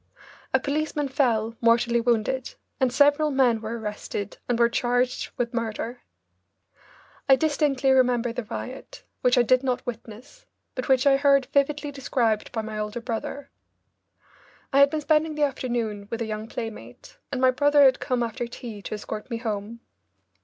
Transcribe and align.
A 0.51 0.59
policeman 0.59 1.09
fell, 1.09 1.55
mortally 1.61 2.01
wounded, 2.01 2.55
and 2.79 2.91
several 2.91 3.29
men 3.29 3.61
were 3.61 3.77
arrested 3.77 4.39
and 4.49 4.57
were 4.57 4.67
charged 4.67 5.29
with 5.37 5.53
murder. 5.53 6.01
I 7.29 7.35
distinctly 7.35 7.91
remember 7.91 8.33
the 8.33 8.45
riot, 8.45 9.03
which 9.21 9.37
I 9.37 9.43
did 9.43 9.61
not 9.61 9.85
witness, 9.85 10.47
but 10.73 10.87
which 10.89 11.05
I 11.05 11.17
heard 11.17 11.45
vividly 11.53 11.91
described 11.91 12.51
by 12.51 12.63
my 12.63 12.79
older 12.79 12.99
brother. 12.99 13.51
I 14.73 14.79
had 14.79 14.89
been 14.89 15.01
spending 15.01 15.35
the 15.35 15.43
afternoon 15.43 16.07
with 16.09 16.19
a 16.19 16.25
young 16.25 16.47
playmate, 16.47 17.19
and 17.31 17.39
my 17.39 17.51
brother 17.51 17.83
had 17.83 17.99
come 17.99 18.23
after 18.23 18.47
tea 18.47 18.81
to 18.81 18.95
escort 18.95 19.29
me 19.29 19.37
home. 19.37 19.81